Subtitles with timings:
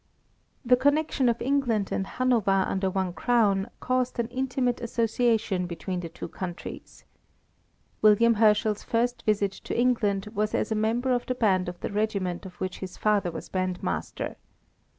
[0.65, 6.09] The connection of England and Hanover under one crown caused an intimate association between the
[6.09, 7.05] two countries.
[8.01, 11.91] William Herschel's first visit to England was as a member of the band of the
[11.91, 14.37] regiment of which his father was bandmaster.